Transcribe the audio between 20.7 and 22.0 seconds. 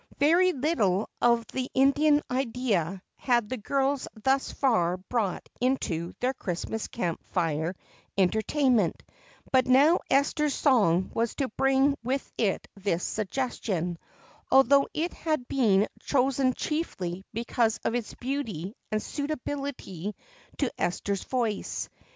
Esther's voice.